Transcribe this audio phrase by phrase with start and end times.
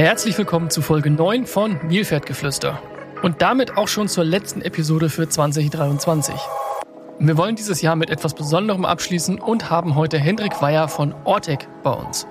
[0.00, 2.80] Herzlich willkommen zu Folge 9 von Nilpferdgeflüster
[3.20, 6.34] und damit auch schon zur letzten Episode für 2023.
[7.18, 11.68] Wir wollen dieses Jahr mit etwas Besonderem abschließen und haben heute Hendrik Weyer von Ortec
[11.82, 12.26] bei uns.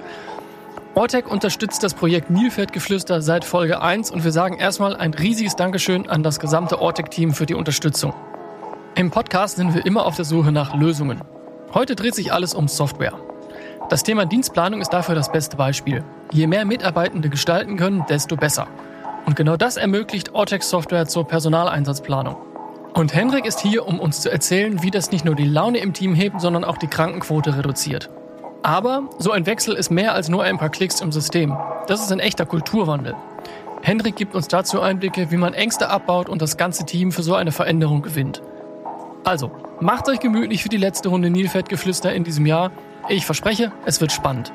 [0.96, 6.10] Ortec unterstützt das Projekt Nilpferdgeflüster seit Folge 1 und wir sagen erstmal ein riesiges Dankeschön
[6.10, 8.16] an das gesamte Ortec-Team für die Unterstützung.
[8.96, 11.22] Im Podcast sind wir immer auf der Suche nach Lösungen.
[11.72, 13.14] Heute dreht sich alles um Software.
[13.92, 16.04] Das Thema Dienstplanung ist dafür das beste Beispiel.
[16.32, 18.68] Je mehr Mitarbeitende gestalten können, desto besser.
[19.26, 22.36] Und genau das ermöglicht Ortex Software zur Personaleinsatzplanung.
[22.94, 25.94] Und Hendrik ist hier, um uns zu erzählen, wie das nicht nur die Laune im
[25.94, 28.10] Team hebt, sondern auch die Krankenquote reduziert.
[28.64, 31.58] Aber so ein Wechsel ist mehr als nur ein paar Klicks im System.
[31.88, 33.16] Das ist ein echter Kulturwandel.
[33.82, 37.36] Hendrik gibt uns dazu Einblicke, wie man Ängste abbaut und das ganze Team für so
[37.36, 38.42] eine Veränderung gewinnt.
[39.24, 42.72] Also, macht euch gemütlich für die letzte Runde Nilfettgeflüster in diesem Jahr
[43.10, 44.54] ich verspreche, es wird spannend.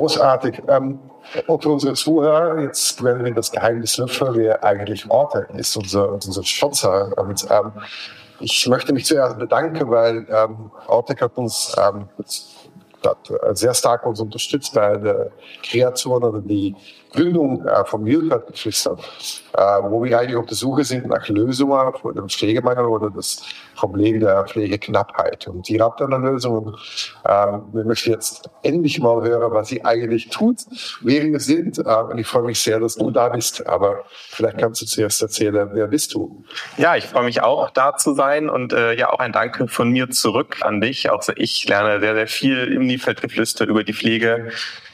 [0.00, 0.62] Großartig.
[0.66, 0.98] Ähm,
[1.46, 6.42] und unsere Zuhörer, jetzt werden wir das Geheimnis lüften, wer eigentlich Orte ist, unser, unser
[6.42, 7.12] Sponsor.
[7.18, 7.72] Und ähm,
[8.40, 14.20] ich möchte mich zuerst bedanken, weil ähm, Autec hat uns ähm, äh, sehr stark uns
[14.20, 16.74] unterstützt bei der Kreation oder die
[17.12, 18.96] Gründung äh, vom Wildcard-Geflüster,
[19.56, 23.42] äh, wo wir eigentlich auf der Suche sind nach Lösungen für den Pflegemangel oder das
[23.74, 25.48] Problem der Pflegeknappheit.
[25.48, 26.66] Und ihr habt eine Lösung.
[26.66, 26.76] Und,
[27.24, 27.30] äh,
[27.72, 30.58] wir möchten jetzt endlich mal hören, was sie eigentlich tut,
[31.00, 31.78] wer wir sind.
[31.78, 33.66] Äh, und ich freue mich sehr, dass du da bist.
[33.66, 36.44] Aber vielleicht kannst du zuerst erzählen, wer bist du?
[36.76, 38.48] Ja, ich freue mich auch, da zu sein.
[38.48, 41.10] Und äh, ja, auch ein Danke von mir zurück an dich.
[41.10, 44.50] Auch ich lerne sehr, sehr viel im Nifeldgeflüster über die Pflege.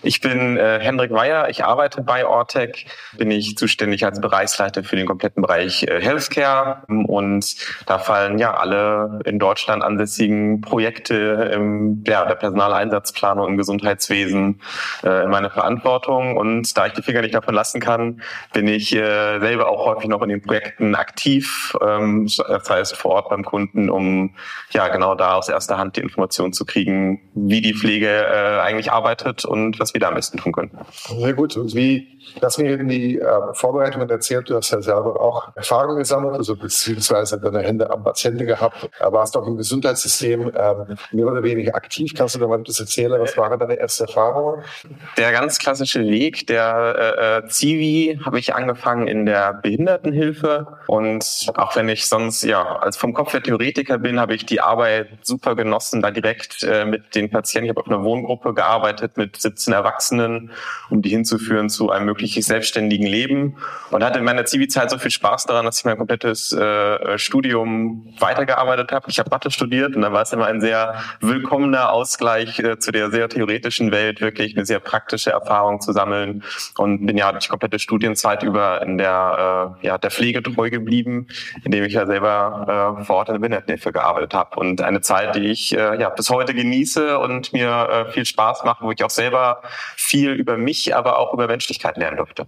[0.07, 2.87] Ich bin äh, Hendrik Weyer, ich arbeite bei Ortec,
[3.19, 6.85] bin ich zuständig als Bereichsleiter für den kompletten Bereich äh, Healthcare.
[6.87, 14.61] Und da fallen ja alle in Deutschland ansässigen Projekte im, ja, der Personaleinsatzplanung im Gesundheitswesen
[15.03, 16.37] äh, in meine Verantwortung.
[16.37, 18.23] Und da ich die Finger nicht davon lassen kann,
[18.53, 23.11] bin ich äh, selber auch häufig noch in den Projekten aktiv, ähm, das heißt vor
[23.11, 24.37] Ort beim Kunden, um
[24.71, 28.93] ja genau da aus erster Hand die Informationen zu kriegen, wie die Pflege äh, eigentlich
[28.93, 30.71] arbeitet und was wir am besten tun können.
[30.91, 31.57] Sehr gut.
[31.57, 35.99] Und wie, das mir in die äh, Vorbereitung erzählt, du hast ja selber auch Erfahrungen
[35.99, 41.43] gesammelt, also beziehungsweise deine Hände am Patienten gehabt, warst auch im Gesundheitssystem ähm, mehr oder
[41.43, 42.13] weniger aktiv.
[42.15, 43.21] Kannst du da mal etwas erzählen?
[43.21, 44.63] Was waren deine ersten Erfahrungen?
[45.17, 51.77] Der ganz klassische Weg der äh, Zivi habe ich angefangen in der Behindertenhilfe und auch
[51.77, 55.55] wenn ich sonst ja als vom Kopf der Theoretiker bin, habe ich die Arbeit super
[55.55, 57.67] genossen, da direkt äh, mit den Patienten.
[57.67, 60.51] Ich habe auf einer Wohngruppe gearbeitet mit 17 Erwachsenen,
[60.91, 63.57] um die hinzuführen zu einem möglichen selbstständigen Leben.
[63.91, 68.13] Und hatte in meiner Zivi-Zeit so viel Spaß daran, dass ich mein komplettes äh, Studium
[68.19, 69.07] weitergearbeitet habe.
[69.09, 72.91] Ich habe Mathe studiert und dann war es immer ein sehr willkommener Ausgleich äh, zu
[72.91, 76.43] der sehr theoretischen Welt, wirklich eine sehr praktische Erfahrung zu sammeln.
[76.77, 81.29] Und bin ja die komplette Studienzeit über in der, äh, ja, der Pflege treu geblieben,
[81.65, 84.59] indem ich ja selber äh, vor Ort in der Behindertenhilfe gearbeitet habe.
[84.59, 88.65] Und eine Zeit, die ich äh, ja, bis heute genieße und mir äh, viel Spaß
[88.65, 89.63] macht, wo ich auch selber
[89.97, 92.47] viel über mich, aber auch über Menschlichkeit lernen durfte.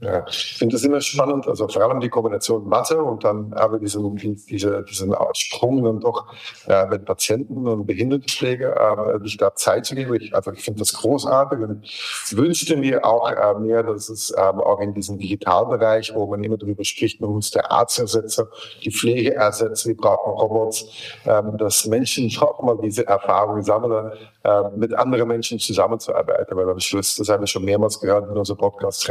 [0.00, 3.80] Ja, ich finde das immer spannend, also vor allem die Kombination Mathe und dann aber
[3.80, 4.14] diesen,
[4.48, 6.32] diese, diesen Sprung dann doch
[6.68, 10.14] äh, mit Patienten und Behindertenpflege, äh, sich da Zeit zu geben.
[10.14, 11.82] Ich, also ich finde das großartig und
[12.30, 16.58] wünschte mir auch äh, mehr, dass es äh, auch in diesem Digitalbereich, wo man immer
[16.58, 18.46] darüber spricht, man muss der Arzt ersetzen,
[18.84, 20.86] die Pflege ersetzen, wir brauchen Robots,
[21.24, 24.12] äh, dass Menschen auch mal diese Erfahrung sammeln,
[24.44, 28.36] äh, mit anderen Menschen zusammenzuarbeiten, weil am Schluss, das haben wir schon mehrmals gehört in
[28.36, 29.10] unserem Podcast,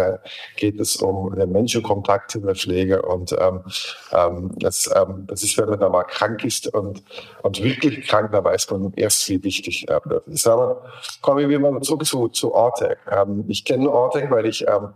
[0.55, 3.61] geht geht es um den Menschenkontakt in der Pflege und ähm,
[4.11, 7.03] ähm, das, ähm, das ist, wenn man da mal krank ist und,
[7.41, 10.47] und wirklich krank, da weiß man erst, wie wichtig äh, das ist.
[10.47, 10.83] Aber
[11.21, 13.00] kommen wir mal zurück zu, zu Ortec.
[13.12, 14.89] Ähm, ich kenne Ortec, weil ich ähm,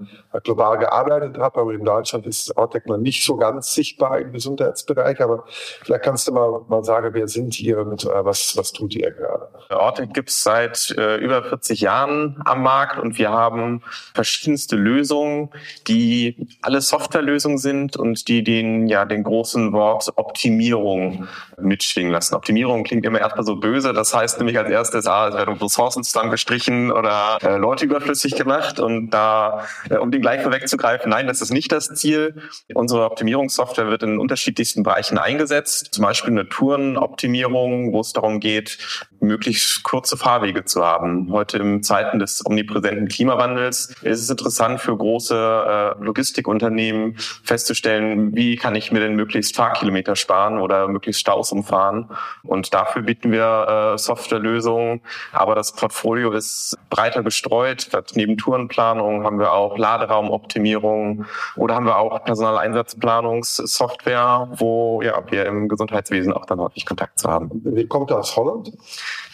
[0.44, 5.20] global gearbeitet habe, aber in Deutschland ist Ortec noch nicht so ganz sichtbar im Gesundheitsbereich.
[5.22, 8.94] Aber vielleicht kannst du mal, mal sagen, wer sind hier und äh, was, was tut
[8.94, 9.48] ihr gerade?
[9.70, 13.82] Ortec gibt es seit äh, über 40 Jahren am Markt und wir haben
[14.14, 15.50] verschiedenste Lösungen,
[15.88, 21.28] die alle Softwarelösungen sind und die den, ja, den großen Wort Optimierung
[21.60, 22.36] mitschwingen lassen.
[22.36, 23.94] Optimierung klingt immer erstmal so böse.
[23.94, 28.80] Das heißt nämlich als erstes, ah, es werden Ressourcen zusammengestrichen oder äh, Leute überflüssig gemacht.
[28.80, 32.42] Und da, äh, um den gleich vorwegzugreifen, nein, das ist nicht das Ziel.
[32.74, 35.90] Unsere Optimierungssoftware wird in unterschiedlichsten Bereichen eingesetzt.
[35.94, 38.78] Zum Beispiel eine Tourenoptimierung, wo es darum geht,
[39.20, 41.32] möglichst kurz kurze Fahrwege zu haben.
[41.32, 48.56] Heute im Zeiten des omnipräsenten Klimawandels ist es interessant für große äh, Logistikunternehmen festzustellen, wie
[48.56, 52.10] kann ich mir denn möglichst Fahrkilometer sparen oder möglichst Staus umfahren.
[52.44, 55.02] Und dafür bieten wir äh, Softwarelösungen.
[55.32, 57.90] Aber das Portfolio ist breiter gestreut.
[58.16, 61.26] Neben Tourenplanung haben wir auch Laderaumoptimierung
[61.56, 67.30] oder haben wir auch Personaleinsatzplanungssoftware, wo ja, wir im Gesundheitswesen auch dann häufig Kontakt zu
[67.30, 67.50] haben.
[67.64, 68.72] Wie kommt ihr aus Holland?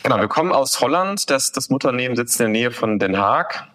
[0.03, 1.29] Genau, wir kommen aus Holland.
[1.29, 3.67] Das, das Mutternehmen sitzt in der Nähe von Den Haag.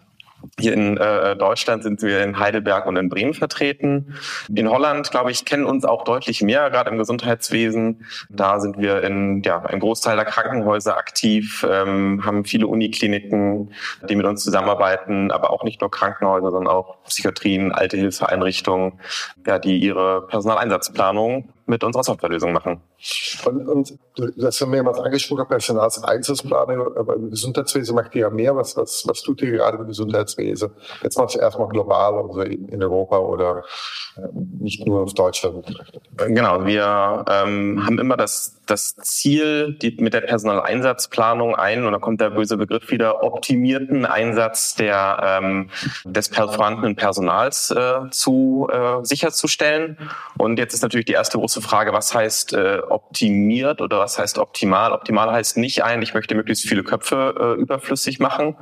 [0.59, 4.15] Hier in äh, Deutschland sind wir in Heidelberg und in Bremen vertreten.
[4.55, 8.07] In Holland, glaube ich, kennen uns auch deutlich mehr, gerade im Gesundheitswesen.
[8.29, 13.73] Da sind wir in ja, einem Großteil der Krankenhäuser aktiv, ähm, haben viele Unikliniken,
[14.09, 19.01] die mit uns zusammenarbeiten, aber auch nicht nur Krankenhäuser, sondern auch Psychiatrien, alte Hilfeeinrichtungen,
[19.47, 22.81] ja, die ihre Personaleinsatzplanung mit unserer Softwarelösung machen.
[23.45, 28.57] Und, und du hast ja mehrmals angesprochen, Personalseinsatzplanung, aber im Gesundheitswesen macht ihr ja mehr.
[28.57, 30.71] Was, was, was tut ihr gerade im Gesundheitswesen?
[31.03, 33.65] Jetzt machst du erstmal global, also in, in Europa oder
[34.17, 34.21] äh,
[34.61, 35.65] nicht nur auf Deutschland.
[36.17, 41.99] Genau, wir ähm, haben immer das, das Ziel, die, mit der Personaleinsatzplanung ein, und da
[41.99, 45.71] kommt der böse Begriff wieder, optimierten Einsatz der, ähm,
[46.05, 49.97] des vorhandenen Personals äh, zu äh, sicherzustellen.
[50.39, 54.39] Und jetzt ist natürlich die erste große Frage, was heißt äh, optimiert oder was heißt
[54.39, 54.93] optimal?
[54.93, 58.57] Optimal heißt nicht ein, ich möchte möglichst viele Köpfe äh, überflüssig machen,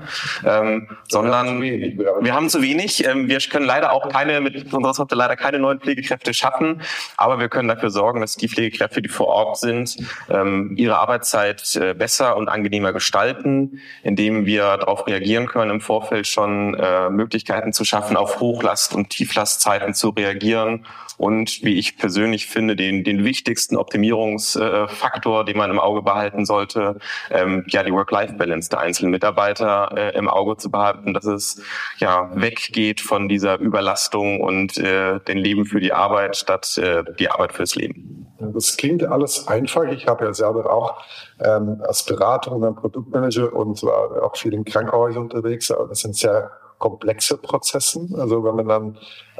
[0.44, 3.06] ähm, sondern wir haben zu wenig.
[3.06, 6.82] Ähm, wir können leider auch keine, mit unserer Software leider keine neuen Pflegekräfte schaffen,
[7.16, 9.96] aber wir können dafür sorgen, dass die Pflegekräfte, die vor Ort sind,
[10.28, 16.26] ähm, ihre Arbeitszeit äh, besser und angenehmer gestalten, indem wir darauf reagieren können, im Vorfeld
[16.26, 20.86] schon äh, Möglichkeiten zu schaffen, auf Hochlast- und Tieflastzeiten zu reagieren
[21.20, 26.96] und wie ich persönlich finde, den, den wichtigsten Optimierungsfaktor, den man im Auge behalten sollte,
[27.30, 31.62] ähm, ja die Work-Life-Balance der einzelnen Mitarbeiter äh, im Auge zu behalten, dass es
[31.98, 37.30] ja weggeht von dieser Überlastung und äh, den Leben für die Arbeit statt äh, die
[37.30, 38.26] Arbeit fürs Leben.
[38.38, 39.84] Das klingt alles einfach.
[39.84, 41.02] Ich habe ja selber auch
[41.40, 45.70] ähm, als Berater und Produktmanager und war auch viel in Krankenhäusern unterwegs.
[45.70, 46.50] Aber das sind sehr
[46.80, 48.16] komplexe Prozessen.
[48.18, 48.98] Also wenn man dann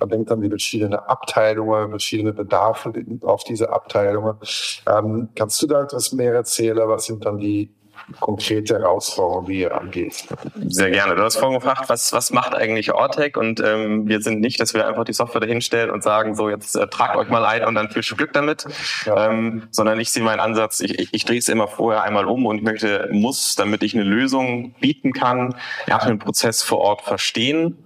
[0.09, 2.93] denkt an die verschiedenen Abteilungen, verschiedene Bedarfe
[3.23, 4.37] auf diese Abteilungen.
[4.87, 6.89] Ähm, kannst du da etwas mehr erzählen?
[6.89, 7.71] Was sind dann die
[8.19, 10.25] konkrete Herausforderungen, die ihr angeht?
[10.67, 11.15] Sehr gerne.
[11.15, 13.37] Du hast vorhin gefragt, was, was macht eigentlich Ortec?
[13.37, 16.75] Und ähm, wir sind nicht, dass wir einfach die Software dahinstellen und sagen, so jetzt
[16.77, 18.67] äh, tragt euch mal ein und dann viel Glück damit,
[19.07, 19.31] ja.
[19.31, 22.47] ähm, sondern ich sehe meinen Ansatz, ich, ich, ich drehe es immer vorher einmal um
[22.47, 25.55] und ich möchte, muss, damit ich eine Lösung bieten kann,
[25.87, 27.79] ja, den Prozess vor Ort verstehen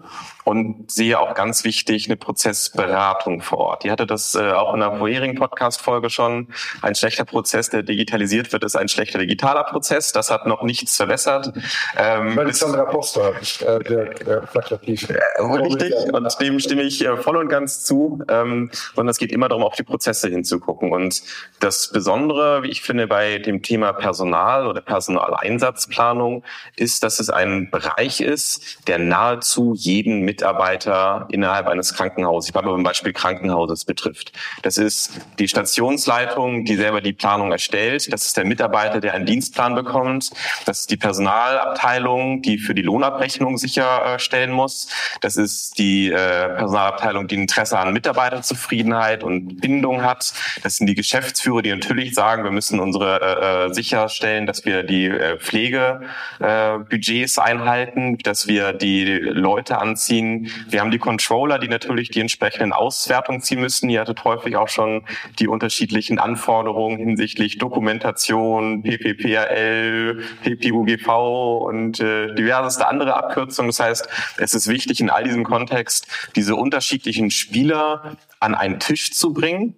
[0.45, 3.85] und sehe auch ganz wichtig eine Prozessberatung vor Ort.
[3.85, 6.49] Die hatte das äh, auch in einer vorherigen Podcast-Folge schon.
[6.83, 10.13] Ein schlechter Prozess, der digitalisiert wird, ist ein schlechter digitaler Prozess.
[10.13, 11.53] Das hat noch nichts verbessert.
[11.97, 14.43] Ähm, Alexandra Poster, äh, der, der.
[14.45, 18.23] Äh, richtig, und dem stimme ich äh, voll und ganz zu.
[18.29, 20.93] Ähm, sondern es geht immer darum, auf die Prozesse hinzugucken.
[20.93, 21.23] Und
[21.61, 26.45] das Besondere, wie ich finde, bei dem Thema Personal oder Personaleinsatzplanung
[26.77, 32.71] ist, dass es ein Bereich ist, der nahezu jeden Mitarbeiter innerhalb eines Krankenhauses, ich bleibe
[32.73, 34.33] beim Beispiel Krankenhauses betrifft.
[34.63, 38.13] Das ist die Stationsleitung, die selber die Planung erstellt.
[38.13, 40.31] Das ist der Mitarbeiter, der einen Dienstplan bekommt.
[40.67, 44.89] Das ist die Personalabteilung, die für die Lohnabrechnung sicherstellen muss.
[45.21, 50.35] Das ist die äh, Personalabteilung, die Interesse an Mitarbeiterzufriedenheit und Bindung hat.
[50.65, 54.83] Das sind die Geschäftsführer, die natürlich sagen, wir müssen unsere äh, äh sicherstellen, dass wir
[54.83, 59.05] die äh, Pflegebudgets äh, einhalten, dass wir die
[59.45, 60.51] Leute anziehen, ziehen.
[60.69, 63.89] Wir haben die Controller, die natürlich die entsprechenden Auswertungen ziehen müssen.
[63.89, 65.05] Ihr hattet häufig auch schon
[65.39, 71.09] die unterschiedlichen Anforderungen hinsichtlich Dokumentation, PPPRL, PPUGV
[71.67, 73.71] und äh, diverseste andere Abkürzungen.
[73.71, 79.13] Das heißt, es ist wichtig in all diesem Kontext, diese unterschiedlichen Spieler an einen Tisch
[79.13, 79.77] zu bringen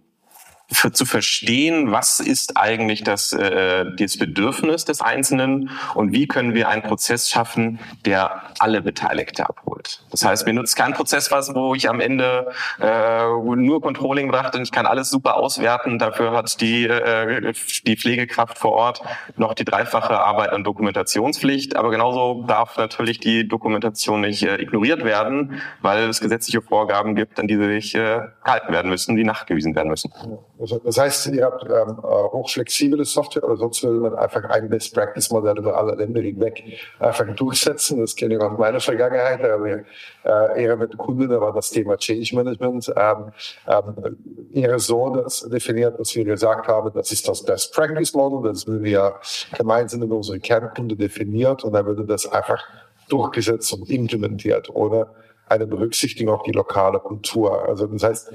[0.70, 6.54] für, zu verstehen, was ist eigentlich das, äh, das Bedürfnis des Einzelnen und wie können
[6.54, 10.02] wir einen Prozess schaffen, der alle Beteiligte abholt.
[10.11, 14.58] Das heißt, mir nutzt kein Prozess was, wo ich am Ende äh, nur Controlling brachte
[14.58, 15.99] und ich kann alles super auswerten.
[15.99, 17.52] Dafür hat die, äh,
[17.87, 19.02] die Pflegekraft vor Ort
[19.37, 21.76] noch die dreifache Arbeit an Dokumentationspflicht.
[21.76, 27.38] Aber genauso darf natürlich die Dokumentation nicht äh, ignoriert werden, weil es gesetzliche Vorgaben gibt,
[27.38, 30.12] an die sich äh, gehalten werden müssen, die nachgewiesen werden müssen.
[30.58, 34.68] Also das heißt, ihr habt ähm, äh, hochflexible Software, oder sonst würde man einfach ein
[34.70, 36.62] Best-Practice-Modell über alle Länder hinweg
[36.98, 38.00] einfach durchsetzen.
[38.00, 39.84] Das kenne ich aus meiner Vergangenheit, da wir
[40.25, 42.92] äh, eher mit Kunden, da war das Thema Change Management.
[42.96, 43.32] Ähm,
[43.68, 44.16] ähm,
[44.54, 48.66] eher so das definiert, dass wir gesagt haben, das ist das Best Practice Model, das
[48.66, 49.16] würden wir
[49.56, 52.62] gemeinsam mit unseren Kernkunden definiert und dann würde das einfach
[53.08, 55.08] durchgesetzt und implementiert, oder?
[55.48, 57.68] Eine Berücksichtigung auf die lokale Kultur.
[57.68, 58.32] Also das heißt,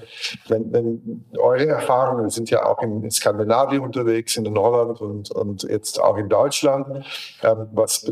[0.47, 5.99] wenn, wenn eure Erfahrungen sind ja auch in, Skandinavien unterwegs, in Holland und, und jetzt
[5.99, 7.05] auch in Deutschland.
[7.43, 8.05] Ähm, was,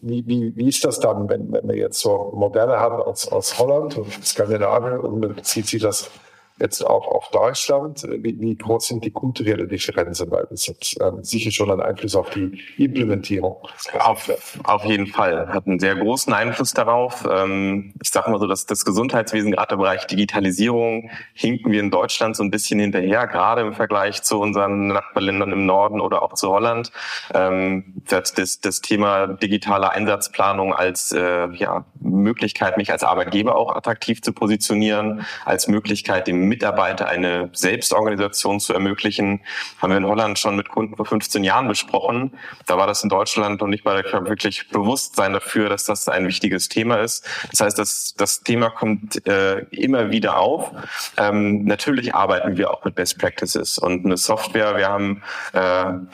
[0.00, 3.58] wie, wie, wie ist das dann, wenn, wenn man jetzt so Modelle hat aus, aus
[3.58, 6.10] Holland und Skandinavien und bezieht sich das
[6.58, 10.30] jetzt auch auf Deutschland, wie, wie groß sind die kulturellen Differenzen?
[10.30, 13.56] Weil das hat ähm, sicher schon einen Einfluss auf die Implementierung.
[13.98, 14.30] Auf,
[14.62, 15.48] auf jeden Fall.
[15.48, 17.26] Hat einen sehr großen Einfluss darauf.
[17.30, 21.90] Ähm, ich sage mal so, dass das Gesundheitswesen, gerade im Bereich Digitalisierung, hinken wir in
[21.90, 26.34] Deutschland so ein bisschen hinterher, gerade im Vergleich zu unseren Nachbarländern im Norden oder auch
[26.34, 26.92] zu Holland.
[27.34, 34.22] Ähm, das, das Thema digitale Einsatzplanung als äh, ja, Möglichkeit, mich als Arbeitgeber auch attraktiv
[34.22, 39.40] zu positionieren, als Möglichkeit, dem Mitarbeiter eine Selbstorganisation zu ermöglichen,
[39.80, 42.32] haben wir in Holland schon mit Kunden vor 15 Jahren besprochen.
[42.66, 46.68] Da war das in Deutschland noch nicht mal wirklich Bewusstsein dafür, dass das ein wichtiges
[46.68, 47.26] Thema ist.
[47.50, 50.70] Das heißt, das, das Thema kommt äh, immer wieder auf.
[51.16, 54.76] Ähm, natürlich arbeiten wir auch mit Best Practices und eine Software.
[54.76, 55.22] Wir haben
[55.52, 55.58] äh,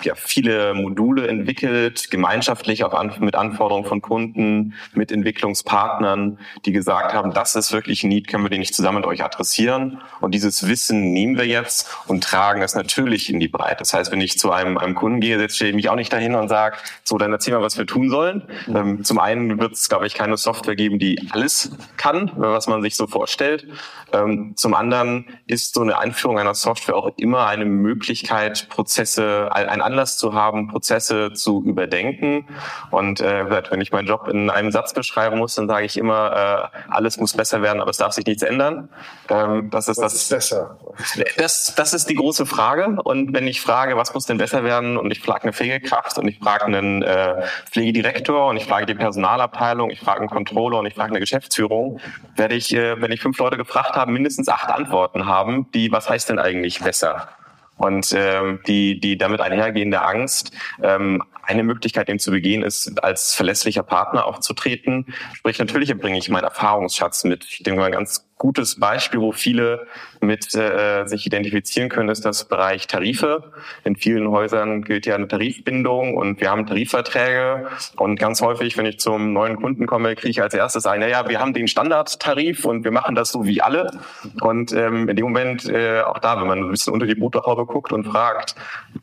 [0.03, 7.15] ja viele Module entwickelt, gemeinschaftlich auch an, mit Anforderungen von Kunden, mit Entwicklungspartnern, die gesagt
[7.15, 10.01] haben, das ist wirklich ein Need, können wir den nicht zusammen mit euch adressieren.
[10.21, 13.77] Und dieses Wissen nehmen wir jetzt und tragen es natürlich in die Breite.
[13.79, 16.35] Das heißt, wenn ich zu einem, einem Kunden gehe, setze ich mich auch nicht dahin
[16.35, 18.43] und sage, so, dann erzähl mal, was wir tun sollen.
[18.69, 22.83] Ähm, zum einen wird es, glaube ich, keine Software geben, die alles kann, was man
[22.83, 23.67] sich so vorstellt.
[24.13, 29.81] Ähm, zum anderen ist so eine Einführung einer Software auch immer eine Möglichkeit, Prozesse, ein
[29.81, 32.47] Anlass zu haben, Prozesse zu überdenken.
[32.91, 36.71] Und äh, wenn ich meinen Job in einem Satz beschreiben muss, dann sage ich immer,
[36.73, 38.89] äh, alles muss besser werden, aber es darf sich nichts ändern.
[39.29, 40.79] Ähm, das ist was das, ist besser?
[41.37, 42.97] Das, das ist die große Frage.
[43.03, 46.29] Und wenn ich frage, was muss denn besser werden, und ich frage eine Pflegekraft und
[46.29, 50.87] ich frage einen äh, Pflegedirektor und ich frage die Personalabteilung, ich frage einen Controller und
[50.87, 52.01] ich frage eine Geschäftsführung,
[52.37, 56.09] werde ich, äh, wenn ich fünf Leute gefragt habe, mindestens acht Antworten haben, die, was
[56.09, 57.29] heißt denn eigentlich besser?
[57.77, 60.53] Und ähm, die, die damit einhergehende Angst,
[60.83, 65.13] ähm, eine Möglichkeit, dem zu begehen, ist, als verlässlicher Partner aufzutreten.
[65.35, 67.45] Sprich, natürlich bringe ich meinen Erfahrungsschatz mit.
[67.45, 69.87] Ich denke mal, ein ganz gutes Beispiel, wo viele
[70.21, 73.53] mit äh, sich identifizieren können, ist das Bereich Tarife.
[73.85, 77.69] In vielen Häusern gilt ja eine Tarifbindung und wir haben Tarifverträge.
[77.97, 81.29] Und ganz häufig, wenn ich zum neuen Kunden komme, kriege ich als erstes ein, naja,
[81.29, 83.91] wir haben den Standardtarif und wir machen das so wie alle.
[84.41, 87.67] Und ähm, in dem Moment, äh, auch da, wenn man ein bisschen unter die Motorhaube
[87.67, 88.55] guckt und fragt,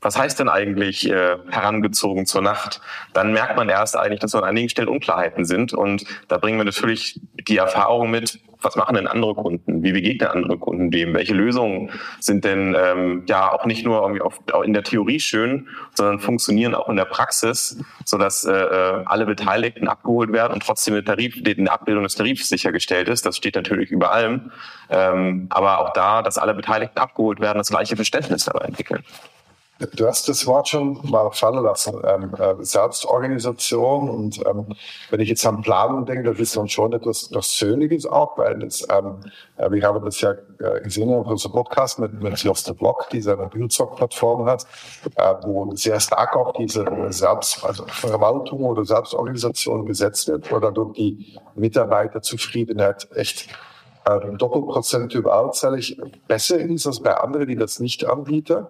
[0.01, 2.81] was heißt denn eigentlich äh, herangezogen zur Nacht,
[3.13, 5.73] dann merkt man erst eigentlich, dass so an einigen Stellen Unklarheiten sind.
[5.73, 9.81] Und da bringen wir natürlich die Erfahrung mit, was machen denn andere Kunden?
[9.81, 11.15] Wie begegnen andere Kunden dem?
[11.15, 15.67] Welche Lösungen sind denn ähm, ja auch nicht nur irgendwie auf, in der Theorie schön,
[15.95, 20.93] sondern funktionieren auch in der Praxis, sodass äh, äh, alle Beteiligten abgeholt werden und trotzdem
[20.93, 23.25] eine, Tarif, eine Abbildung des Tarifs sichergestellt ist.
[23.25, 24.51] Das steht natürlich über allem.
[24.89, 29.03] Ähm, aber auch da, dass alle Beteiligten abgeholt werden, das gleiche Verständnis dabei entwickeln.
[29.95, 34.09] Du hast das Wort schon mal fallen lassen, ähm, äh, Selbstorganisation.
[34.09, 34.75] Und ähm,
[35.11, 38.87] wenn ich jetzt an Planung denke, das ist dann schon etwas Persönliches auch, weil das,
[38.89, 39.19] ähm,
[39.57, 43.21] äh, wir haben das ja äh, gesehen in unserem Podcast mit, mit Joste Block, die
[43.21, 44.65] seine Bildzock-Plattform hat,
[45.15, 50.93] äh, wo sehr stark auch diese Selbst, also Verwaltung oder Selbstorganisation gesetzt wird, wo dadurch
[50.93, 53.47] die Mitarbeiterzufriedenheit echt
[54.07, 58.67] ähm, Doppelprozent überallzählig besser ist als bei anderen, die das nicht anbieten.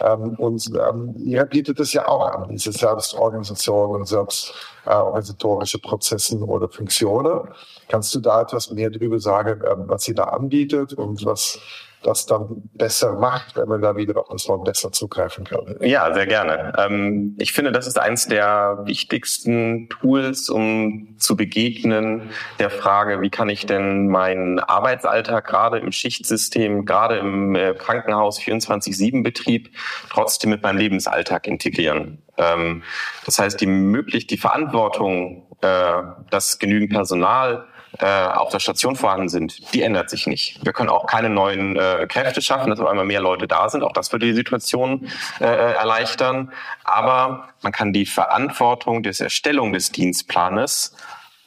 [0.00, 6.68] Ähm, und ähm, ihr bietet es ja auch an, diese Selbstorganisation und selbstorganisatorische Prozessen oder
[6.68, 7.48] Funktionen.
[7.88, 11.58] Kannst du da etwas mehr darüber sagen, ähm, was sie da anbietet und was
[12.04, 15.76] das dann besser macht, wenn man da wieder auf das Wort besser zugreifen kann.
[15.80, 16.72] Ja, sehr gerne.
[16.78, 23.30] Ähm, ich finde, das ist eines der wichtigsten Tools, um zu begegnen der Frage, wie
[23.30, 29.70] kann ich denn meinen Arbeitsalltag gerade im Schichtsystem, gerade im äh, Krankenhaus 24-7-Betrieb
[30.10, 32.22] trotzdem mit meinem Lebensalltag integrieren.
[32.36, 32.82] Ähm,
[33.24, 37.66] das heißt, die möglich, die Verantwortung, äh, dass genügend Personal
[37.98, 40.64] äh, auf der Station vorhanden sind, die ändert sich nicht.
[40.64, 43.82] Wir können auch keine neuen äh, Kräfte schaffen, dass auf einmal mehr Leute da sind.
[43.82, 45.08] Auch das würde die Situation
[45.40, 46.52] äh, erleichtern.
[46.82, 50.96] Aber man kann die Verantwortung des Erstellung des Dienstplanes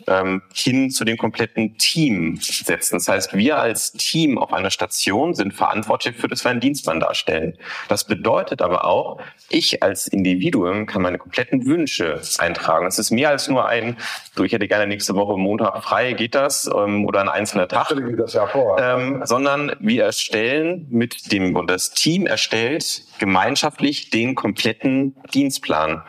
[0.05, 2.95] ähm, hin zu dem kompletten Team setzen.
[2.95, 6.99] Das heißt, wir als Team auf einer Station sind verantwortlich für das, wir einen Dienstplan
[6.99, 7.57] darstellen.
[7.87, 12.85] Das bedeutet aber auch, ich als Individuum kann meine kompletten Wünsche eintragen.
[12.85, 13.97] Das ist mehr als nur ein,
[14.35, 16.69] du, ich hätte gerne nächste Woche Montag frei, geht das?
[16.73, 17.87] Ähm, oder ein einzelner Tag.
[18.79, 26.03] Ähm, sondern wir erstellen mit dem, und das Team erstellt gemeinschaftlich den kompletten Dienstplan.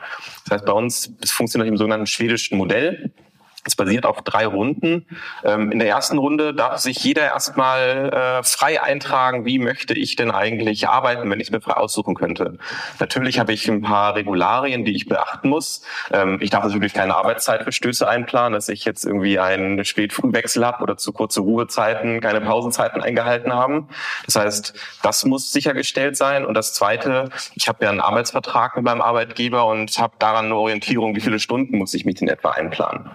[0.45, 3.12] Das heißt, bei uns, es funktioniert im sogenannten schwedischen Modell.
[3.68, 5.04] Es basiert auf drei Runden.
[5.44, 10.16] Ähm, in der ersten Runde darf sich jeder erstmal äh, frei eintragen, wie möchte ich
[10.16, 12.56] denn eigentlich arbeiten, wenn ich es mir frei aussuchen könnte.
[12.98, 15.82] Natürlich habe ich ein paar Regularien, die ich beachten muss.
[16.10, 20.96] Ähm, ich darf natürlich keine Arbeitszeitverstöße einplanen, dass ich jetzt irgendwie einen Spät-Frühwechsel habe oder
[20.96, 23.88] zu kurze Ruhezeiten, keine Pausenzeiten eingehalten haben.
[24.25, 24.72] Das heißt,
[25.02, 26.46] das muss sichergestellt sein.
[26.46, 30.56] Und das Zweite, ich habe ja einen Arbeitsvertrag mit meinem Arbeitgeber und habe daran eine
[30.56, 33.10] Orientierung, wie viele Stunden muss ich mich in etwa einplanen.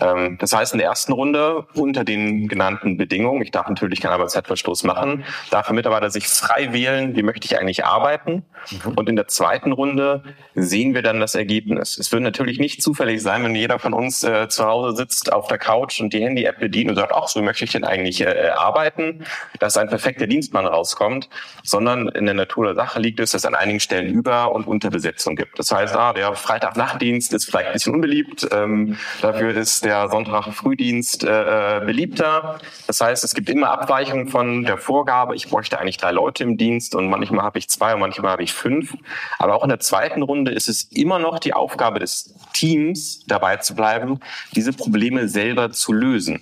[0.00, 4.12] Ähm, das heißt, in der ersten Runde unter den genannten Bedingungen, ich darf natürlich keinen
[4.12, 8.44] Arbeitszeitverstoß machen, darf der Mitarbeiter sich frei wählen, wie möchte ich eigentlich arbeiten.
[8.70, 8.92] Mhm.
[8.96, 10.22] Und in der zweiten Runde
[10.54, 11.98] sehen wir dann das Ergebnis.
[11.98, 15.48] Es wird natürlich nicht zufällig sein, wenn jeder von uns äh, zu Hause sitzt auf
[15.48, 18.50] der Couch und die Handy-App bedient und sagt, ach, so möchte ich denn eigentlich äh,
[18.56, 19.24] arbeiten,
[19.58, 21.28] dass ein perfekter Dienstplan rauskommt,
[21.62, 24.66] sondern in der Natur der Sache liegt es, dass es an einigen Stellen Über- und
[24.66, 25.58] Unterbesetzung gibt.
[25.58, 31.24] Das heißt, ah, der Freitag-Nachtdienst ist vielleicht ein bisschen unbeliebt, ähm, dafür ist der Sonntag-Frühdienst
[31.24, 32.58] äh, äh, beliebter.
[32.86, 36.56] Das heißt, es gibt immer Abweichungen von der Vorgabe, ich bräuchte eigentlich drei Leute im
[36.56, 38.94] Dienst und manchmal habe ich zwei und manchmal habe ich fünf.
[39.38, 43.56] Aber auch in der zweiten Runde ist es immer noch die Aufgabe des Teams, dabei
[43.56, 44.20] zu bleiben,
[44.54, 46.40] diese Probleme selber zu lösen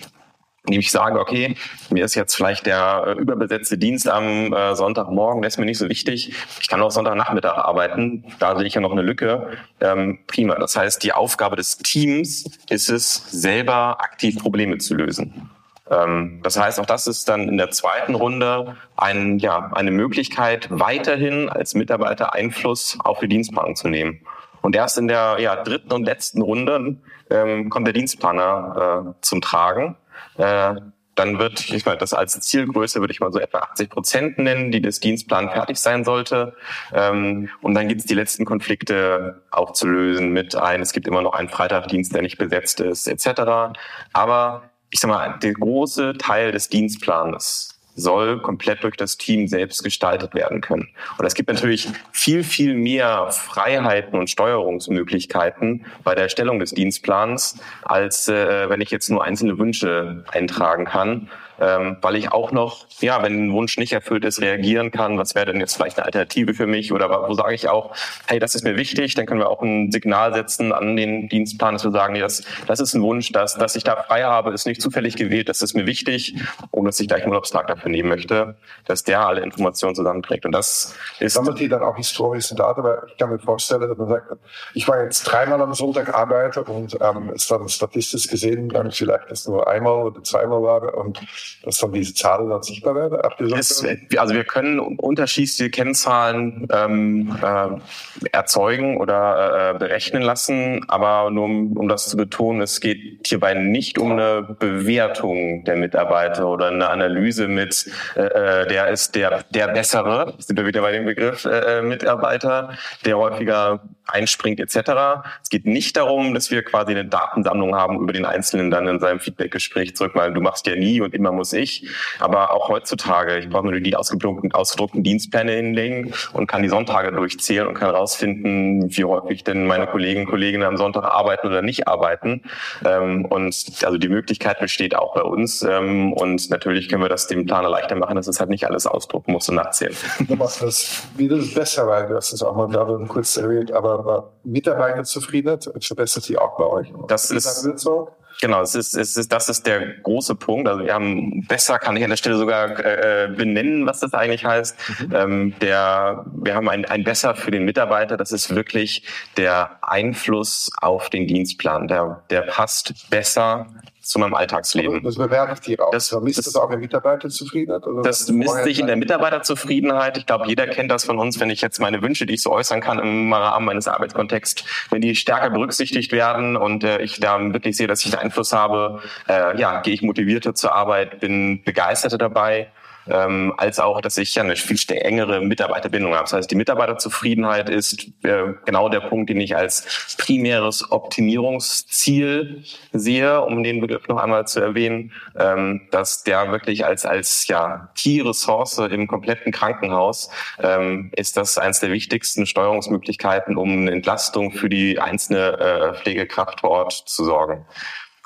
[0.69, 1.57] indem ich sage, okay,
[1.91, 5.79] mir ist jetzt vielleicht der äh, überbesetzte Dienst am äh, Sonntagmorgen, der ist mir nicht
[5.79, 6.35] so wichtig.
[6.61, 9.49] Ich kann auch Sonntagnachmittag arbeiten, da sehe ich ja noch eine Lücke.
[9.81, 10.57] Ähm, prima.
[10.57, 15.51] Das heißt, die Aufgabe des Teams ist es, selber aktiv Probleme zu lösen.
[15.91, 20.69] Ähm, das heißt, auch das ist dann in der zweiten Runde ein, ja, eine Möglichkeit,
[20.71, 24.21] weiterhin als Mitarbeiter Einfluss auf die Dienstplanung zu nehmen.
[24.61, 26.97] Und erst in der ja, dritten und letzten Runde
[27.31, 29.97] ähm, kommt der Dienstplaner äh, zum Tragen
[30.39, 30.75] äh,
[31.19, 34.71] dann wird, ich meine, das als Zielgröße würde ich mal so etwa 80 Prozent nennen,
[34.71, 36.55] die des Dienstplans fertig sein sollte.
[36.93, 41.33] Ähm, und dann gibt es die letzten Konflikte aufzulösen mit ein, es gibt immer noch
[41.33, 43.77] einen Freitagdienst, der nicht besetzt ist, etc.
[44.13, 49.83] Aber ich sag mal, der große Teil des Dienstplans soll komplett durch das Team selbst
[49.85, 50.89] gestaltet werden können.
[51.19, 57.61] Und es gibt natürlich viel, viel mehr Freiheiten und Steuerungsmöglichkeiten bei der Erstellung des Dienstplans,
[57.83, 61.29] als äh, wenn ich jetzt nur einzelne Wünsche eintragen kann
[61.61, 65.19] ähm, weil ich auch noch, ja, wenn ein Wunsch nicht erfüllt ist, reagieren kann.
[65.19, 66.93] Was wäre denn jetzt vielleicht eine Alternative für mich?
[66.93, 67.95] Oder wo sage ich auch,
[68.27, 71.75] hey, das ist mir wichtig, dann können wir auch ein Signal setzen an den Dienstplan,
[71.75, 74.53] dass wir sagen, nee, das, das ist ein Wunsch, dass, dass ich da frei habe,
[74.53, 76.35] ist nicht zufällig gewählt, das ist mir wichtig,
[76.71, 80.47] ohne dass ich gleich einen Urlaubstag dafür nehmen möchte, dass der alle Informationen zusammenträgt.
[80.47, 81.35] Und das ist...
[81.35, 82.83] Sammelt ihr dann auch historische Daten?
[82.83, 84.33] Weil ich kann mir vorstellen, dass man sagt,
[84.75, 89.31] ich war jetzt dreimal am Sonntag arbeiten und ähm, es dann statistisch gesehen dann vielleicht
[89.31, 91.21] das nur einmal oder zweimal war und
[91.63, 93.19] dass dann diese Zahlen dann sichtbar werden?
[93.57, 93.85] Es,
[94.17, 101.77] also wir können unterschiedliche Kennzahlen ähm, äh, erzeugen oder äh, berechnen lassen, aber nur um,
[101.77, 106.89] um das zu betonen, es geht hierbei nicht um eine Bewertung der Mitarbeiter oder eine
[106.89, 111.45] Analyse mit, äh, äh der ist der, der bessere, sind wir wieder bei dem Begriff
[111.45, 115.23] äh, äh, Mitarbeiter, der häufiger einspringt etc.
[115.43, 119.01] Es geht nicht darum, dass wir quasi eine Datensammlung haben über den Einzelnen dann in
[119.01, 121.89] seinem Feedbackgespräch zurück, weil du machst ja nie und immer muss ich.
[122.19, 127.13] Aber auch heutzutage, ich brauche nur die ausgedruckten, ausgedruckten Dienstpläne hinlegen und kann die Sonntage
[127.13, 131.63] durchzählen und kann rausfinden, wie häufig denn meine Kollegen und Kolleginnen am Sonntag arbeiten oder
[131.63, 132.43] nicht arbeiten.
[132.85, 135.63] Ähm, und also die Möglichkeit besteht auch bei uns.
[135.63, 138.87] Ähm, und natürlich können wir das dem Planer leichter machen, dass es halt nicht alles
[138.87, 139.95] ausdrucken muss und nachzählen.
[140.27, 144.33] Du machst das wieder besser, weil du hast es auch mal gerade kurz erwähnt, aber
[144.45, 146.93] Mitarbeiterzufriedenheit verbessert sich auch bei euch.
[147.07, 148.11] Das ist, so?
[148.41, 150.69] Genau, es ist, es ist, das ist der große Punkt.
[150.69, 154.45] Also wir haben besser, kann ich an der Stelle sogar äh, benennen, was das eigentlich
[154.45, 154.77] heißt.
[155.01, 155.15] Mhm.
[155.15, 158.17] Ähm, der, wir haben ein, ein besser für den Mitarbeiter.
[158.17, 159.03] Das ist wirklich
[159.37, 161.89] der Einfluss auf den Dienstplan.
[161.89, 163.67] Der, der passt besser
[164.09, 165.03] zu meinem Alltagsleben.
[165.03, 165.91] Das bewertet die auch.
[165.91, 167.87] Das, misst das, das auch in Mitarbeiterzufriedenheit?
[167.87, 170.17] Oder das misst sich in der Mitarbeiterzufriedenheit.
[170.17, 172.51] Ich glaube, jeder kennt das von uns, wenn ich jetzt meine Wünsche, die ich so
[172.51, 177.39] äußern kann im Rahmen meines Arbeitskontexts, wenn die stärker berücksichtigt werden und äh, ich da
[177.53, 181.63] wirklich sehe, dass ich einen Einfluss habe, äh, ja, gehe ich motivierter zur Arbeit, bin
[181.63, 182.69] begeisterter dabei
[183.11, 186.25] ähm, als auch, dass ich ja eine viel engere Mitarbeiterbindung habe.
[186.25, 193.41] Das heißt, die Mitarbeiterzufriedenheit ist äh, genau der Punkt, den ich als primäres Optimierungsziel sehe,
[193.41, 198.21] um den Begriff noch einmal zu erwähnen, ähm, dass der wirklich als als ja Key
[198.21, 200.31] Ressource im kompletten Krankenhaus
[200.63, 206.61] ähm, ist das eines der wichtigsten Steuerungsmöglichkeiten, um eine Entlastung für die einzelne äh, Pflegekraft
[206.61, 207.65] vor Ort zu sorgen.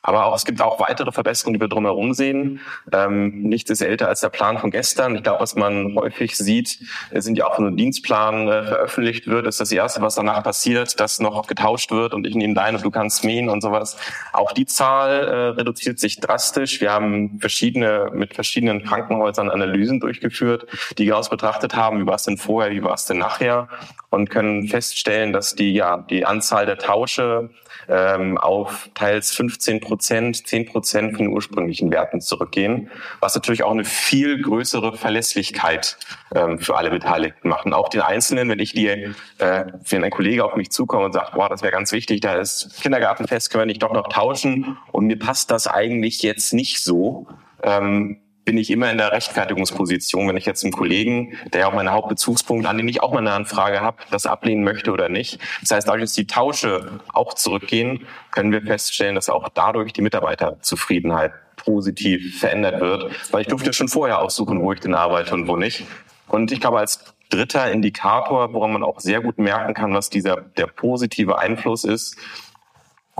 [0.03, 2.61] Aber auch, es gibt auch weitere Verbesserungen, die wir drumherum sehen.
[2.93, 5.15] Ähm, nichts ist älter als der Plan von gestern.
[5.15, 6.79] Ich glaube, was man häufig sieht,
[7.12, 11.21] sind ja auch ein Dienstplan äh, veröffentlicht wird, ist das Erste, was danach passiert, dass
[11.21, 13.97] noch getauscht wird und ich nehme dein und du kannst mähen und sowas.
[14.33, 16.81] Auch die Zahl äh, reduziert sich drastisch.
[16.81, 20.67] Wir haben verschiedene, mit verschiedenen Krankenhäusern Analysen durchgeführt,
[20.99, 23.69] die genau betrachtet haben, wie war es denn vorher, wie war es denn nachher
[24.11, 27.51] und können feststellen, dass die, ja, die Anzahl der Tausche
[27.88, 32.90] ähm, auf teils 15 Prozent, 10 Prozent von den ursprünglichen Werten zurückgehen,
[33.21, 35.97] was natürlich auch eine viel größere Verlässlichkeit
[36.35, 37.66] ähm, für alle Beteiligten macht.
[37.66, 41.12] Und auch den Einzelnen, wenn ich die, äh, wenn ein Kollege auf mich zukommt und
[41.12, 44.79] sagt, boah, das wäre ganz wichtig, da ist Kindergartenfest, können wir nicht doch noch tauschen
[44.92, 47.27] und mir passt das eigentlich jetzt nicht so,
[47.62, 51.74] ähm, bin ich immer in der Rechtfertigungsposition, wenn ich jetzt einem Kollegen, der ja auch
[51.74, 55.38] meine Hauptbezugspunkt, an den ich auch mal eine Anfrage habe, das ablehnen möchte oder nicht.
[55.61, 60.02] Das heißt, dadurch, dass die Tausche auch zurückgehen, können wir feststellen, dass auch dadurch die
[60.02, 65.46] Mitarbeiterzufriedenheit positiv verändert wird, weil ich durfte schon vorher aussuchen, wo ich denn arbeite und
[65.46, 65.85] wo nicht.
[66.26, 70.37] Und ich glaube, als dritter Indikator, woran man auch sehr gut merken kann, was dieser
[70.37, 72.16] der positive Einfluss ist,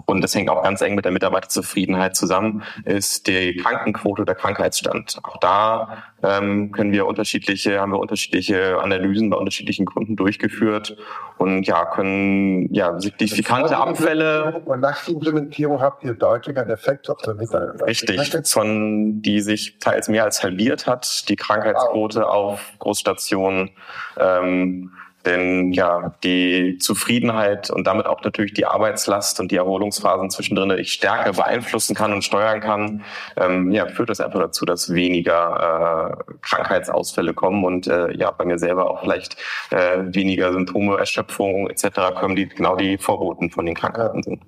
[0.07, 5.19] und das hängt auch ganz eng mit der Mitarbeiterzufriedenheit zusammen, ist die Krankenquote oder Krankheitsstand.
[5.23, 10.97] Auch da ähm, können wir unterschiedliche, haben wir unterschiedliche Analysen bei unterschiedlichen Kunden durchgeführt
[11.37, 14.63] und ja, können ja signifikante Abfälle.
[14.65, 17.87] Und nach der Implementierung habt ihr deutlich einen Effekt auf der Mitarbeiter.
[17.87, 23.71] Richtig, von die sich teils mehr als halbiert hat, die Krankheitsquote auf Großstationen.
[24.19, 24.93] Ähm,
[25.25, 30.93] denn ja, die Zufriedenheit und damit auch natürlich die Arbeitslast und die Erholungsphasen zwischendrin ich
[30.93, 33.05] stärker beeinflussen kann und steuern kann,
[33.37, 38.45] ähm, ja, führt das einfach dazu, dass weniger äh, Krankheitsausfälle kommen und äh, ja, bei
[38.45, 39.37] mir selber auch vielleicht
[39.71, 42.15] äh, weniger Symptome, Erschöpfung etc.
[42.19, 44.43] kommen, die genau die Vorboten von den Krankheiten sind.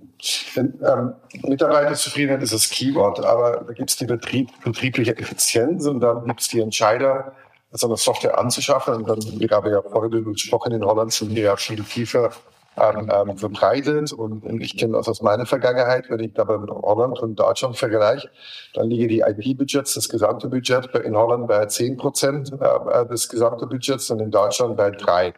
[0.56, 6.00] Denn, ähm, Mitarbeiterzufriedenheit ist das Keyword, aber da gibt es die Betrieb, betriebliche Effizienz und
[6.00, 7.32] dann gibt es die Entscheider,
[7.74, 8.94] so eine Software anzuschaffen.
[8.94, 12.30] Und dann, wir haben ja vorhin gesprochen, in Holland sind ja viel tiefer
[12.76, 14.12] ähm, verbreitet.
[14.12, 18.30] Und, ich kenne das aus meiner Vergangenheit, wenn ich da bei Holland und Deutschland vergleiche,
[18.74, 23.68] dann liegen die IP-Budgets, das gesamte Budget in Holland bei 10 Prozent äh, des gesamten
[23.68, 25.34] Budgets und in Deutschland bei drei.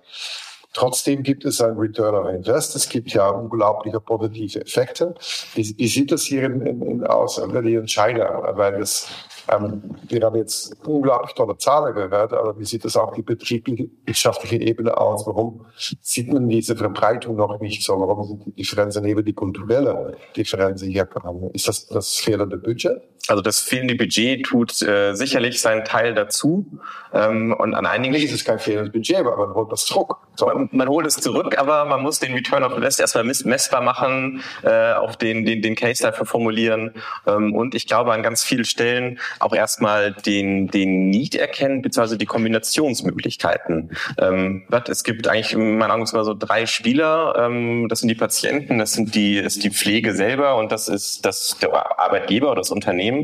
[0.73, 2.77] Trotzdem gibt es ein Return on Invest.
[2.77, 5.15] Es gibt ja unglaubliche positive Effekte.
[5.55, 8.53] Wie, wie sieht das hier in, in, in aus die Entscheider?
[8.57, 9.09] Weil das
[9.49, 13.89] ähm, wir haben jetzt unglaublich tolle Zahlen gehört, aber wie sieht das auf die betriebliche,
[14.05, 15.27] wirtschaftliche Ebene aus?
[15.27, 15.67] Warum
[16.01, 17.99] sieht man diese Verbreitung noch nicht so?
[17.99, 21.09] Warum sind die Differenzen eben die kulturelle Differenzen hier?
[21.53, 23.01] Ist das das fehlende Budget?
[23.29, 26.67] Also das fehlende Budget tut äh, sicherlich seinen Teil dazu.
[27.13, 30.17] Ähm, und an einigen ist es kein fehlendes Budget, aber man holt das zurück.
[30.37, 30.47] So.
[30.47, 34.43] Man, man, holt es zurück, aber man muss den Return of Invest erstmal messbar machen,
[34.63, 36.93] äh, auch den, den, den Case dafür formulieren.
[37.27, 42.19] Ähm, und ich glaube, an ganz vielen Stellen auch erstmal den, den Need erkennen, beziehungsweise
[42.19, 43.93] die Kombinationsmöglichkeiten.
[44.19, 47.35] Ähm, es gibt eigentlich in meinen Augen so drei Spieler.
[47.39, 51.25] Ähm, das sind die Patienten, das sind die, ist die Pflege selber und das ist
[51.25, 53.16] das der Arbeitgeber oder das Unternehmen.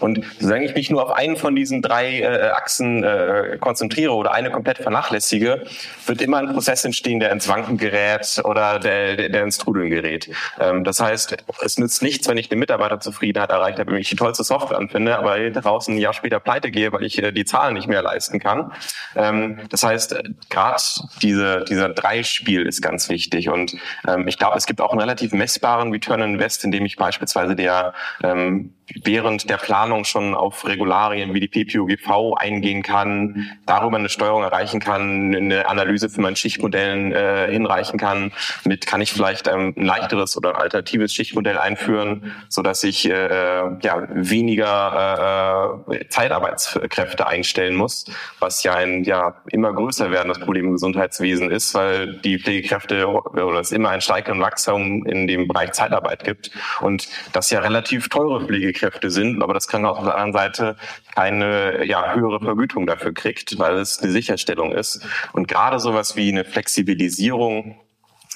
[0.00, 4.32] Und solange ich mich nur auf einen von diesen drei äh, Achsen äh, konzentriere oder
[4.32, 5.64] eine komplett vernachlässige,
[6.06, 9.90] wird immer ein Prozess entstehen, der ins Wanken gerät oder der, der, der ins Trudeln
[9.90, 10.30] gerät.
[10.58, 14.16] Ähm, das heißt, es nützt nichts, wenn ich eine Mitarbeiterzufriedenheit erreicht habe, wenn ich die
[14.16, 17.74] tollste Software anfinde, aber draußen ein Jahr später pleite gehe, weil ich äh, die Zahlen
[17.74, 18.72] nicht mehr leisten kann.
[19.16, 20.82] Ähm, das heißt, äh, gerade
[21.22, 23.48] diese, dieser Dreispiel ist ganz wichtig.
[23.48, 26.96] Und ähm, ich glaube, es gibt auch einen relativ messbaren Return on Invest, indem ich
[26.96, 33.96] beispielsweise der ähm, während der Planung schon auf Regularien wie die PPUGV eingehen kann, darüber
[33.96, 38.32] eine Steuerung erreichen kann, eine Analyse für mein Schichtmodellen äh, hinreichen kann.
[38.64, 44.08] Mit kann ich vielleicht ein leichteres oder alternatives Schichtmodell einführen, so dass ich äh, ja
[44.10, 48.04] weniger äh, Zeitarbeitskräfte einstellen muss,
[48.38, 53.60] was ja ein ja immer größer werdendes Problem im Gesundheitswesen ist, weil die Pflegekräfte oder
[53.60, 56.50] es immer ein steigendes Wachstum in dem Bereich Zeitarbeit gibt
[56.80, 60.76] und das ja relativ teure Pflegekräfte Pflegekräfte sind, aber das Krankenhaus auf der anderen Seite
[61.14, 65.06] keine ja, höhere Vergütung dafür kriegt, weil es eine Sicherstellung ist.
[65.32, 67.76] Und gerade sowas wie eine Flexibilisierung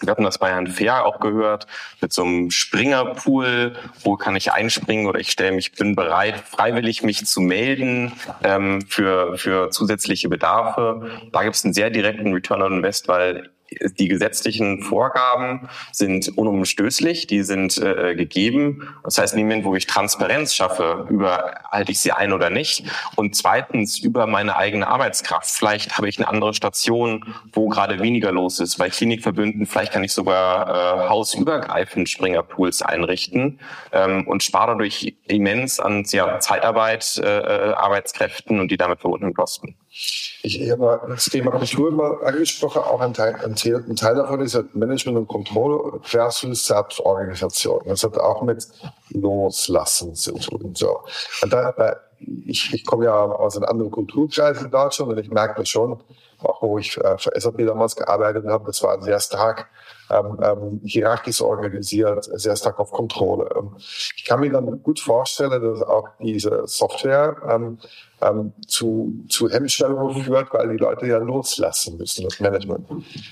[0.01, 1.69] wir hatten das bei Herrn Fair auch gehört,
[2.03, 7.05] mit so einem Springerpool, wo kann ich einspringen oder ich stelle mich, bin bereit, freiwillig
[7.05, 11.21] mich zu melden ähm, für, für zusätzliche Bedarfe.
[11.33, 13.51] Da gibt es einen sehr direkten Return on Invest, weil
[13.99, 18.89] die gesetzlichen Vorgaben sind unumstößlich, die sind äh, gegeben.
[19.03, 22.51] Das heißt, in dem Moment, wo ich Transparenz schaffe, über halte ich sie ein oder
[22.51, 22.85] nicht.
[23.17, 25.51] Und zweitens über meine eigene Arbeitskraft.
[25.51, 28.77] Vielleicht habe ich eine andere Station, wo gerade weniger los ist.
[28.77, 33.61] Bei Klinikverbünden, vielleicht kann ich sogar äh, hausübergreifend Springerpools einrichten
[33.93, 39.35] ähm, und spare dadurch immens an ja, Zeitarbeit, äh, äh Arbeitskräften und die damit verbundenen
[39.35, 39.77] Kosten.
[39.97, 44.57] Ich, ich habe das Thema Kultur mal angesprochen, auch ein Teil, ein Teil, davon ist
[44.57, 47.81] halt Management und Kontrolle versus Selbstorganisation.
[47.87, 48.67] Das hat auch mit
[49.11, 50.75] Loslassen zu tun.
[50.75, 50.99] So.
[51.43, 55.61] Und da, ich, ich komme ja aus einem anderen Kulturkreis in Deutschland und ich merke
[55.61, 56.01] das schon,
[56.41, 59.69] auch wo ich äh, für SAP damals gearbeitet habe, das war sehr stark
[60.11, 63.49] ähm, ähm, hierarchisch organisiert, sehr stark auf Kontrolle.
[63.57, 67.79] Ähm, ich kann mir dann gut vorstellen, dass auch diese Software ähm,
[68.21, 72.87] ähm, zu, zu Hemmschwellen führt, weil die Leute ja loslassen müssen, das Management.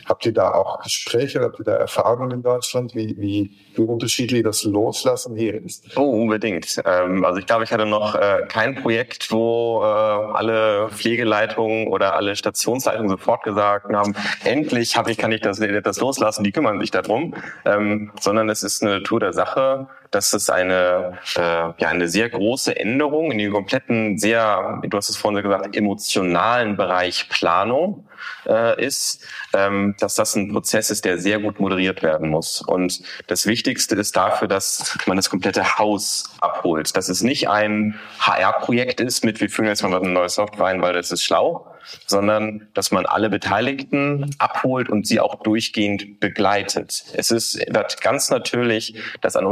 [0.07, 4.43] Habt ihr da auch Gespräche, habt ihr da Erfahrungen in Deutschland, wie, wie, wie unterschiedlich
[4.43, 5.97] das Loslassen hier ist?
[5.97, 6.81] Oh, unbedingt.
[6.85, 12.15] Ähm, also ich glaube, ich hatte noch äh, kein Projekt, wo äh, alle Pflegeleitungen oder
[12.15, 16.81] alle Stationsleitungen sofort gesagt haben, endlich habe ich, kann ich das, das loslassen, die kümmern
[16.81, 21.89] sich darum, ähm, sondern es ist eine Tour der Sache dass es eine, äh, ja,
[21.89, 27.29] eine sehr große Änderung in den kompletten, sehr, du hast es vorhin gesagt, emotionalen Bereich
[27.29, 28.07] Planung
[28.47, 32.61] äh, ist, ähm, dass das ein Prozess ist, der sehr gut moderiert werden muss.
[32.61, 36.97] Und das Wichtigste ist dafür, dass man das komplette Haus abholt.
[36.97, 40.83] Dass es nicht ein HR-Projekt ist mit, wir führen jetzt mal eine neue Software ein,
[40.83, 41.73] weil das ist schlau,
[42.07, 47.05] sondern dass man alle Beteiligten abholt und sie auch durchgehend begleitet.
[47.15, 47.61] Es ist
[48.01, 49.47] ganz natürlich, dass an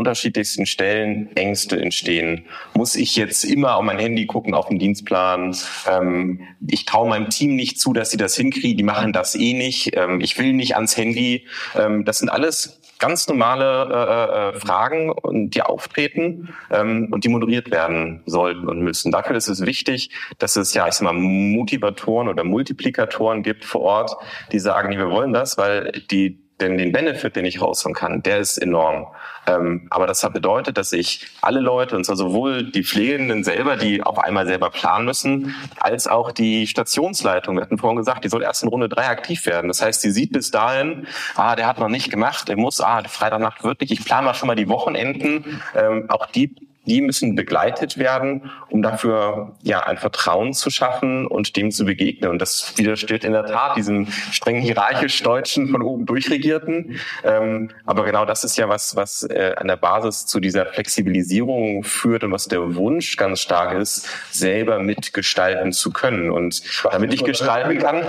[0.51, 2.45] unterschiedlichsten Stellen Ängste entstehen.
[2.75, 5.57] Muss ich jetzt immer auf mein Handy gucken, auf den Dienstplan?
[5.89, 8.77] Ähm, ich traue meinem Team nicht zu, dass sie das hinkriegen.
[8.77, 9.97] Die machen das eh nicht.
[9.97, 11.47] Ähm, ich will nicht ans Handy.
[11.77, 15.15] Ähm, das sind alles ganz normale äh, äh, Fragen,
[15.51, 19.11] die auftreten ähm, und die moderiert werden sollten und müssen.
[19.11, 23.81] Dafür ist es wichtig, dass es ja, ich sag mal, Motivatoren oder Multiplikatoren gibt vor
[23.81, 24.17] Ort,
[24.53, 28.39] die sagen, wir wollen das, weil die denn den Benefit, den ich rausholen kann, der
[28.39, 29.07] ist enorm.
[29.47, 34.03] Ähm, aber das bedeutet, dass ich alle Leute, und zwar sowohl die Pflegenden selber, die
[34.03, 37.57] auf einmal selber planen müssen, als auch die Stationsleitung.
[37.57, 39.69] Wir hatten vorhin gesagt, die soll erst in Runde drei aktiv werden.
[39.69, 43.03] Das heißt, sie sieht bis dahin, ah, der hat noch nicht gemacht, der muss, ah,
[43.09, 45.63] Freitagnacht wirklich, ich plane mal schon mal die Wochenenden.
[45.75, 46.55] Ähm, auch die
[46.91, 52.31] die müssen begleitet werden, um dafür ja ein Vertrauen zu schaffen und dem zu begegnen.
[52.31, 56.99] Und das widersteht in der Tat diesem streng hierarchisch deutschen von oben durchregierten.
[57.23, 61.85] Ähm, aber genau das ist ja was, was äh, an der Basis zu dieser Flexibilisierung
[61.85, 66.33] führt und was der Wunsch ganz stark ist, selber mitgestalten zu können.
[66.33, 68.03] Und damit ich gestalten kann.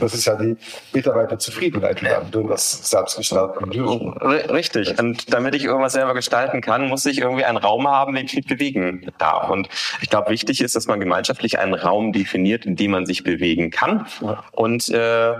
[0.00, 0.56] Das ist ja die
[0.94, 4.16] Mitarbeiterzufriedenheit, du das selbst gestalten dürfen.
[4.16, 4.98] Richtig.
[4.98, 8.34] Und damit ich irgendwas selber gestalten kann, muss ich irgendwie einen Raum haben, den ich
[8.34, 9.50] mich bewegen darf.
[9.50, 9.68] Und
[10.00, 13.70] ich glaube, wichtig ist, dass man gemeinschaftlich einen Raum definiert, in dem man sich bewegen
[13.70, 14.06] kann.
[14.52, 15.34] Und äh,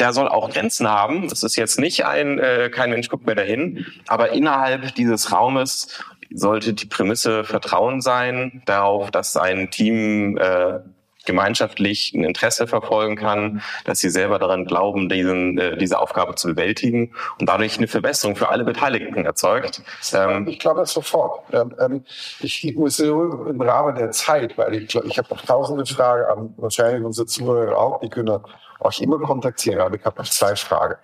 [0.00, 1.24] der soll auch Grenzen haben.
[1.24, 5.88] Es ist jetzt nicht ein, äh, kein Mensch guckt mehr dahin, aber innerhalb dieses Raumes
[6.30, 10.80] sollte die Prämisse Vertrauen sein darauf, dass ein Team äh,
[11.28, 16.48] gemeinschaftlich ein Interesse verfolgen kann, dass sie selber daran glauben, diesen, äh, diese Aufgabe zu
[16.48, 19.82] bewältigen und dadurch eine Verbesserung für alle Beteiligten erzeugt.
[20.12, 21.44] Ähm, ich glaube das sofort.
[21.52, 22.04] Ähm, ähm
[22.40, 27.04] ich, muss im Rahmen der Zeit, weil ich, ich habe noch tausende Fragen an wahrscheinlich
[27.04, 28.40] unsere Zuhörer auch, die können
[28.80, 29.80] euch immer kontaktieren.
[29.80, 30.96] Aber ich habe noch zwei Fragen.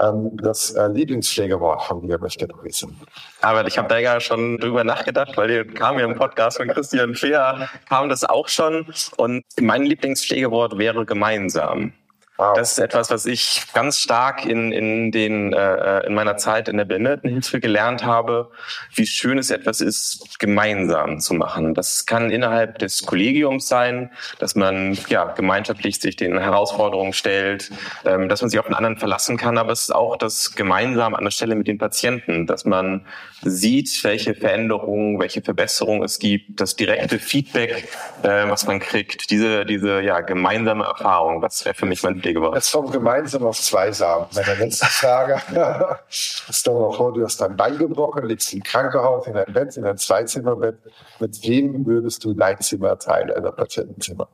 [0.00, 3.00] Ähm, das äh, Lieblingspflegewort von dir möchte ich wissen.
[3.40, 6.68] Aber ich habe da ja schon drüber nachgedacht, weil hier kam ja im Podcast von
[6.68, 8.86] Christian Fehr, kam das auch schon.
[9.16, 11.92] Und mein Lieblingspflegewort wäre gemeinsam.
[12.36, 12.56] Wow.
[12.56, 16.76] Das ist etwas, was ich ganz stark in, in, den, äh, in meiner Zeit in
[16.76, 18.50] der Behindertenhilfe gelernt habe,
[18.92, 21.74] wie schön es etwas ist, gemeinsam zu machen.
[21.74, 27.70] Das kann innerhalb des Kollegiums sein, dass man ja, gemeinschaftlich sich den Herausforderungen stellt,
[28.04, 31.14] ähm, dass man sich auf den anderen verlassen kann, aber es ist auch das gemeinsam
[31.14, 33.06] an der Stelle mit den Patienten, dass man
[33.42, 37.88] sieht, welche Veränderungen, welche Verbesserungen es gibt, das direkte Feedback,
[38.24, 42.56] äh, was man kriegt, diese, diese ja, gemeinsame Erfahrung, das wäre für mich mein Pflegeberater.
[42.56, 44.26] Jetzt kommen gemeinsam auf zwei Samen.
[44.34, 45.40] Meine letzte Frage.
[46.08, 49.76] Stell dir mal vor, du hast dein Bein gebrochen, liegst im Krankenhaus, in einem Bett,
[49.76, 50.78] in einem Zweizimmerbett.
[51.20, 54.28] Mit wem würdest du dein Zimmer teilen, ein Patientenzimmer?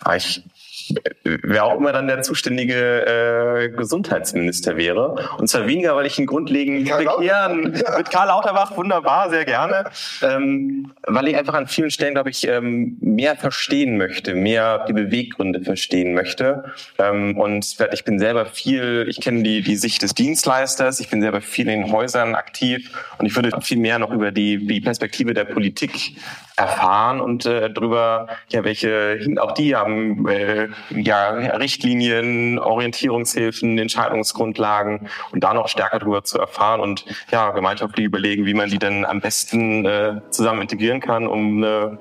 [0.00, 0.42] Ah, ich
[1.24, 5.16] wer auch immer dann der zuständige äh, Gesundheitsminister wäre.
[5.38, 9.84] Und zwar weniger, weil ich ihn grundlegend bekehren mit Karl Lauterbach, wunderbar, sehr gerne.
[10.22, 14.92] Ähm, weil ich einfach an vielen Stellen, glaube ich, ähm, mehr verstehen möchte, mehr die
[14.92, 16.72] Beweggründe verstehen möchte.
[16.98, 21.20] Ähm, und ich bin selber viel, ich kenne die, die Sicht des Dienstleisters, ich bin
[21.20, 25.34] selber viel in Häusern aktiv und ich würde viel mehr noch über die, die Perspektive
[25.34, 26.16] der Politik
[26.56, 35.44] erfahren und äh, darüber, ja, welche auch die haben äh, ja Richtlinien, Orientierungshilfen, Entscheidungsgrundlagen und
[35.44, 39.20] da noch stärker darüber zu erfahren und ja gemeinschaftlich überlegen, wie man die denn am
[39.20, 41.98] besten äh, zusammen integrieren kann, um eine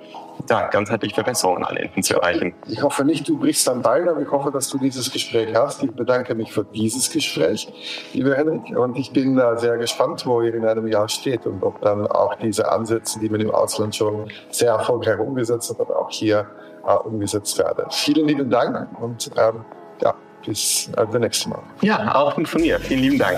[0.50, 2.54] ja, ganzheitliche Verbesserungen an Enden zu erreichen.
[2.68, 5.84] Ich hoffe nicht, du brichst dann Bein, aber ich hoffe, dass du dieses Gespräch hast.
[5.84, 7.68] Ich bedanke mich für dieses Gespräch,
[8.14, 8.78] lieber Henrik.
[8.78, 12.08] Und ich bin da sehr gespannt, wo ihr in einem Jahr steht und ob dann
[12.08, 16.48] auch diese Ansätze, die man im Ausland schon sehr erfolgreich umgesetzt hat, auch hier
[16.86, 17.86] äh, umgesetzt werden.
[17.90, 19.66] Vielen lieben Dank und ähm,
[20.02, 20.14] ja,
[20.46, 21.64] bis äh, das nächste Mal.
[21.82, 22.80] Ja, auch von mir.
[22.80, 23.38] Vielen lieben Dank.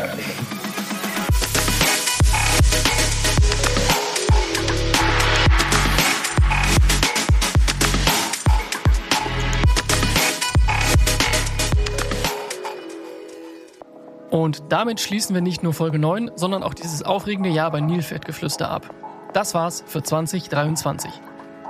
[14.38, 18.69] Und damit schließen wir nicht nur Folge 9, sondern auch dieses aufregende Jahr bei Nilpferdgeflüster
[18.69, 18.93] ab.
[19.34, 21.10] Das war's für 2023.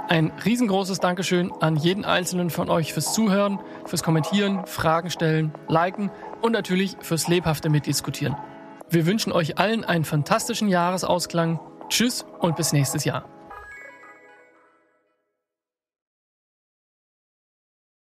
[0.09, 6.11] Ein riesengroßes Dankeschön an jeden einzelnen von euch fürs Zuhören, fürs Kommentieren, Fragen stellen, liken
[6.41, 8.35] und natürlich fürs lebhafte Mitdiskutieren.
[8.89, 11.61] Wir wünschen euch allen einen fantastischen Jahresausklang.
[11.87, 13.23] Tschüss und bis nächstes Jahr.